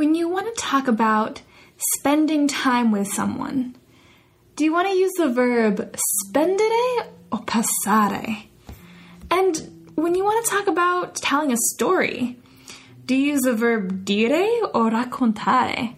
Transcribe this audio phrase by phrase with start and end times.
[0.00, 1.42] When you want to talk about
[1.98, 3.76] spending time with someone,
[4.56, 8.44] do you want to use the verb spendere or passare?
[9.30, 12.38] And when you want to talk about telling a story,
[13.04, 15.94] do you use the verb dire or raccontare?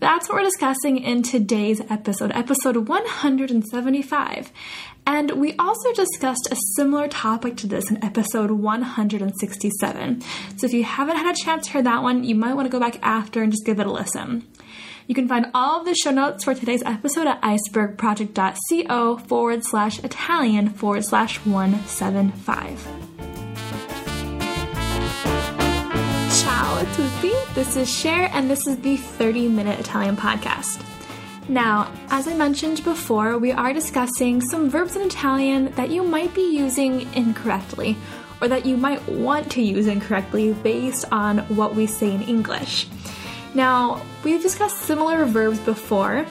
[0.00, 4.52] That's what we're discussing in today's episode, episode 175.
[5.06, 10.20] And we also discussed a similar topic to this in episode 167.
[10.56, 12.70] So if you haven't had a chance to hear that one, you might want to
[12.70, 14.46] go back after and just give it a listen.
[15.08, 20.04] You can find all of the show notes for today's episode at icebergproject.co forward slash
[20.04, 23.07] Italian forward slash 175.
[26.78, 30.80] A tutti, this is Cher, and this is the 30 Minute Italian Podcast.
[31.48, 36.32] Now, as I mentioned before, we are discussing some verbs in Italian that you might
[36.34, 37.96] be using incorrectly,
[38.40, 42.86] or that you might want to use incorrectly based on what we say in English.
[43.54, 46.26] Now, we've discussed similar verbs before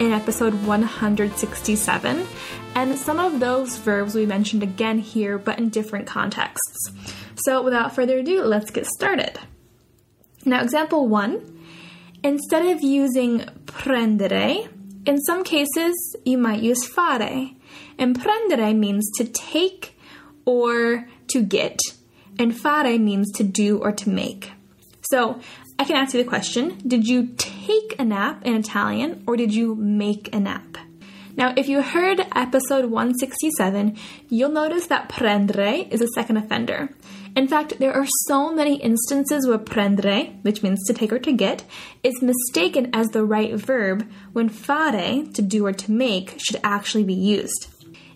[0.00, 2.26] in episode 167,
[2.74, 6.90] and some of those verbs we mentioned again here, but in different contexts.
[7.36, 9.38] So, without further ado, let's get started.
[10.46, 11.60] Now, example one
[12.22, 14.68] instead of using prendere,
[15.04, 17.50] in some cases you might use fare.
[17.98, 19.98] And prendere means to take
[20.44, 21.78] or to get,
[22.38, 24.52] and fare means to do or to make.
[25.10, 25.40] So,
[25.78, 29.52] I can ask you the question Did you take a nap in Italian or did
[29.52, 30.78] you make a nap?
[31.36, 33.98] Now, if you heard episode 167,
[34.30, 36.88] you'll notice that prendere is a second offender.
[37.36, 41.32] In fact, there are so many instances where prendere, which means to take or to
[41.32, 41.64] get,
[42.02, 47.04] is mistaken as the right verb when fare, to do or to make, should actually
[47.04, 47.68] be used.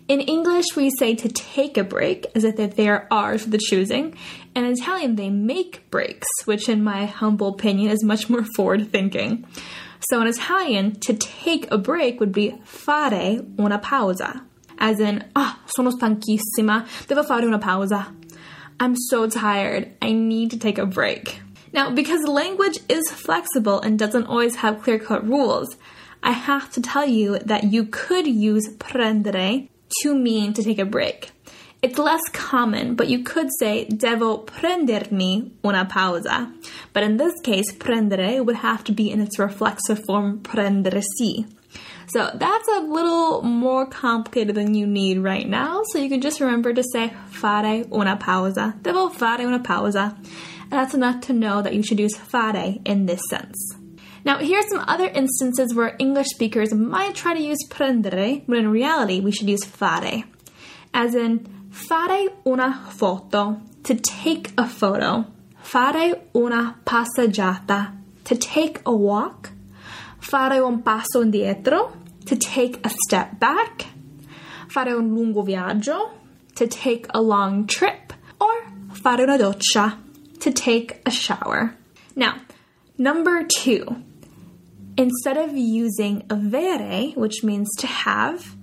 [0.07, 4.15] In English, we say to take a break as if they are for the choosing.
[4.55, 9.45] In Italian, they make breaks, which, in my humble opinion, is much more forward thinking.
[10.09, 14.41] So in Italian, to take a break would be fare una pausa,
[14.79, 18.15] as in, ah, sono stanchissima, devo fare una pausa.
[18.81, 21.39] I'm so tired, I need to take a break.
[21.71, 25.77] Now, because language is flexible and doesn't always have clear cut rules,
[26.23, 29.69] I have to tell you that you could use prendere
[30.01, 31.29] to mean to take a break.
[31.83, 36.51] It's less common, but you could say devo prendermi una pausa.
[36.91, 41.45] But in this case, prendere would have to be in its reflexive form prendersi.
[42.13, 45.81] So that's a little more complicated than you need right now.
[45.91, 48.75] So you can just remember to say fare una pausa.
[48.81, 50.17] Devo fare una pausa.
[50.63, 53.75] And that's enough to know that you should use fare in this sense.
[54.23, 58.57] Now, here are some other instances where English speakers might try to use prendere, but
[58.57, 60.23] in reality, we should use fare.
[60.93, 65.25] As in, fare una foto, to take a photo.
[65.63, 67.93] Fare una passeggiata,
[68.25, 69.51] to take a walk.
[70.19, 73.85] Fare un passo indietro, to take a step back.
[74.69, 76.11] Fare un lungo viaggio,
[76.55, 78.13] to take a long trip.
[78.39, 79.97] Or fare una doccia,
[80.39, 81.75] to take a shower.
[82.15, 82.41] Now,
[82.97, 84.03] number two,
[84.97, 88.55] instead of using avere, which means to have,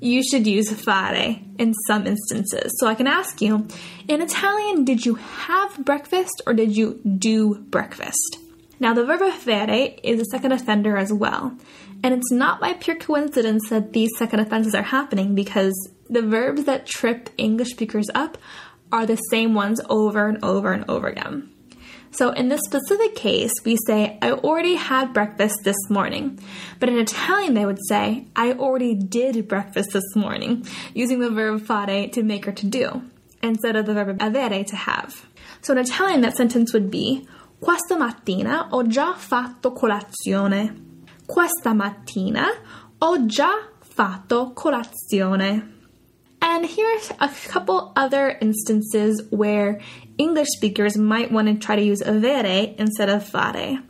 [0.00, 2.72] you should use fare in some instances.
[2.78, 3.68] So I can ask you,
[4.08, 8.38] in Italian, did you have breakfast or did you do breakfast?
[8.82, 11.56] Now, the verb avere is a second offender as well.
[12.02, 15.72] And it's not by pure coincidence that these second offenses are happening because
[16.10, 18.38] the verbs that trip English speakers up
[18.90, 21.48] are the same ones over and over and over again.
[22.10, 26.40] So in this specific case, we say, I already had breakfast this morning.
[26.80, 31.62] But in Italian, they would say, I already did breakfast this morning, using the verb
[31.62, 33.02] fare to make or to do,
[33.44, 35.24] instead of the verb avere to have.
[35.60, 37.28] So in Italian, that sentence would be,
[37.62, 41.04] Questa mattina ho già fatto colazione.
[41.24, 42.48] Questa mattina
[42.98, 45.70] ho già fatto colazione.
[46.40, 49.80] And here's a couple other instances where
[50.16, 53.80] English speakers might want to try to use avere instead of fare.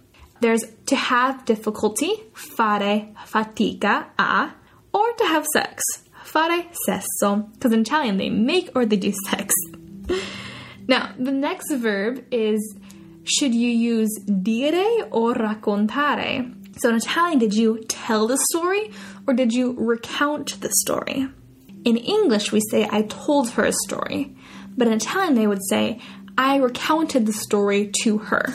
[0.40, 4.52] There's to have difficulty, fare fatica a,
[4.92, 5.82] or to have sex,
[6.25, 9.54] fare sesso, because in Italian they make or they do sex.
[10.86, 12.60] now, the next verb is
[13.24, 16.52] should you use dire or raccontare?
[16.78, 18.90] So in Italian, did you tell the story
[19.26, 21.28] or did you recount the story?
[21.84, 24.34] In English, we say, I told her a story.
[24.76, 26.00] But in Italian, they would say,
[26.38, 28.54] I recounted the story to her.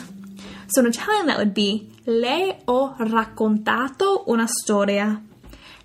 [0.70, 5.22] So in Italian, that would be, Le ho raccontato una storia.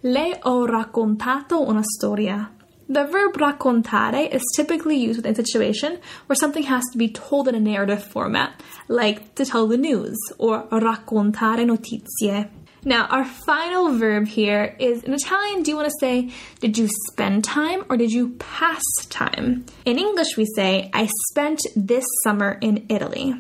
[0.03, 2.51] Le ho raccontato una storia.
[2.93, 7.49] The verb raccontare is typically used within a situation where something has to be told
[7.49, 12.51] in a narrative format, like to tell the news or raccontare notizie.
[12.85, 16.87] Now, our final verb here is in Italian, do you want to say, did you
[17.11, 19.65] spend time or did you pass time?
[19.87, 23.33] In English, we say, I spent this summer in Italy.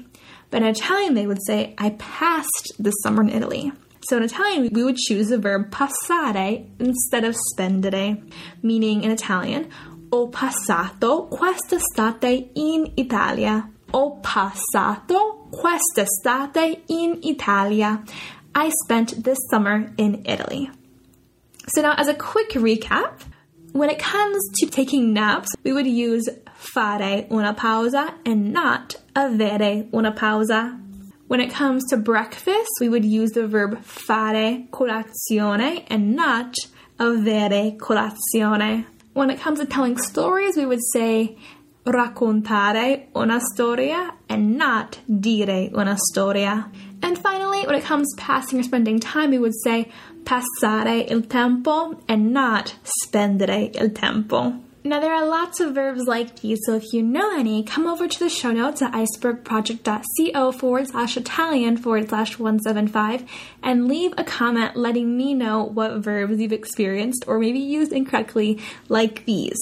[0.49, 3.71] But in Italian, they would say, I passed this summer in Italy.
[4.05, 8.21] So in Italian, we would choose the verb passare instead of spendere,
[8.63, 9.71] meaning in Italian,
[10.13, 13.69] ho passato quest'estate in Italia.
[13.95, 18.03] Ho passato quest'estate in Italia.
[18.55, 20.71] I spent this summer in Italy.
[21.69, 23.21] So, now as a quick recap,
[23.73, 29.93] when it comes to taking naps, we would use fare una pausa and not avere
[29.95, 30.79] una pausa.
[31.33, 36.57] When it comes to breakfast, we would use the verb fare colazione and not
[37.01, 38.85] avere colazione.
[39.15, 41.39] When it comes to telling stories, we would say
[41.87, 46.71] raccontare una storia and not dire una storia.
[47.03, 49.91] And finally, when it comes to passing or spending time, we would say
[50.25, 54.53] passare il tempo and not spendere il tempo.
[54.85, 58.09] Now, there are lots of verbs like these, so if you know any, come over
[58.09, 63.25] to the show notes at icebergproject.co forward slash Italian forward slash 175
[63.63, 68.59] and leave a comment letting me know what verbs you've experienced or maybe used incorrectly,
[68.89, 69.59] like these.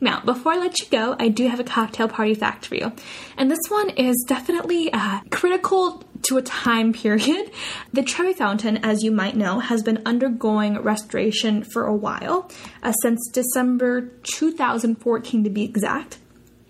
[0.00, 2.92] Now, before I let you go, I do have a cocktail party fact for you.
[3.36, 7.50] And this one is definitely uh, critical to a time period.
[7.92, 12.50] The Trevi Fountain, as you might know, has been undergoing restoration for a while,
[12.82, 16.18] uh, since December 2014 to be exact.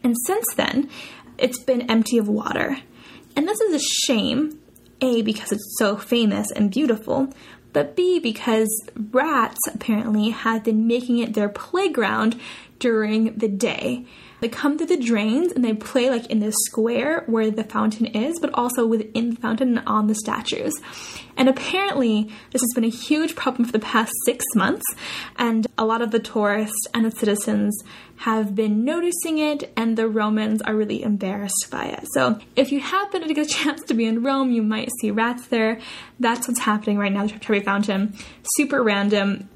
[0.03, 0.91] And since then,
[1.39, 2.79] it's been empty of water.
[3.37, 4.59] And this is a shame,
[5.01, 7.33] A, because it's so famous and beautiful,
[7.73, 8.69] but B, because
[9.11, 12.41] rats apparently have been making it their playground
[12.85, 14.05] during the day.
[14.41, 18.05] They come through the drains and they play like in the square where the fountain
[18.05, 20.75] is, but also within the fountain and on the statues.
[21.35, 24.85] And apparently, this has been a huge problem for the past six months,
[25.37, 27.83] and a lot of the tourists and the citizens
[28.17, 32.05] have been noticing it, and the Romans are really embarrassed by it.
[32.13, 35.11] So, if you happen to get a chance to be in Rome, you might see
[35.11, 35.81] rats there.
[36.21, 38.15] That's what's happening right now, the Trevi Fountain.
[38.57, 39.49] Super random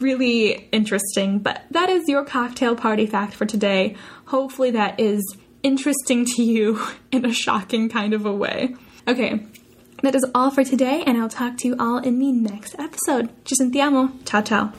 [0.00, 1.38] really interesting.
[1.38, 3.96] But that is your cocktail party fact for today.
[4.26, 6.80] Hopefully, that is interesting to you
[7.12, 8.74] in a shocking kind of a way.
[9.06, 9.44] Okay,
[10.02, 13.30] that is all for today, and I'll talk to you all in the next episode.
[13.44, 14.12] Ci sentiamo.
[14.24, 14.72] Ciao, ciao.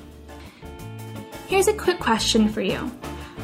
[1.48, 2.92] Here's a quick question for you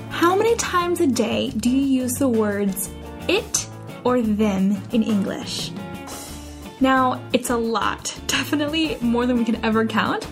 [0.10, 2.90] How many times a day do you use the words
[3.28, 3.68] it
[4.04, 5.72] or them in English?
[6.82, 10.28] Now, it's a lot, definitely more than we can ever count,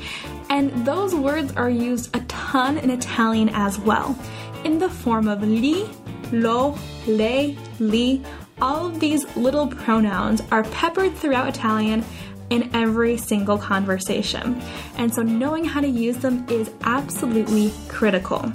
[0.50, 4.18] and those words are used a ton in Italian as well,
[4.64, 5.90] in the form of li,
[6.32, 8.24] lo, le, li.
[8.62, 12.04] All of these little pronouns are peppered throughout Italian
[12.50, 14.60] in every single conversation.
[14.98, 18.52] And so knowing how to use them is absolutely critical.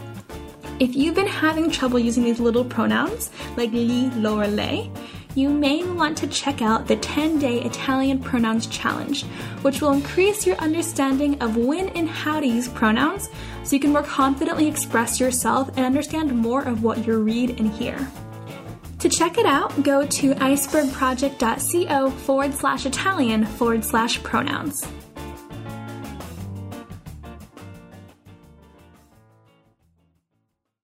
[0.81, 4.91] If you've been having trouble using these little pronouns, like li, lo, or le,
[5.34, 9.25] you may want to check out the 10 day Italian Pronouns Challenge,
[9.62, 13.31] which will increase your understanding of when and how to use pronouns
[13.64, 17.73] so you can more confidently express yourself and understand more of what you read and
[17.73, 18.11] hear.
[18.99, 24.87] To check it out, go to icebergproject.co forward slash Italian forward slash pronouns.